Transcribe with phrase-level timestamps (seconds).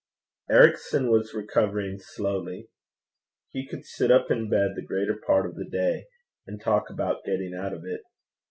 [0.49, 2.69] Ericson was recovering slowly.
[3.51, 6.07] He could sit up in bed the greater part of the day,
[6.47, 8.01] and talk about getting out of it.